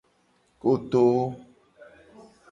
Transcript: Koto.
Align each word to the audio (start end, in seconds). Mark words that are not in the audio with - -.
Koto. 0.61 1.05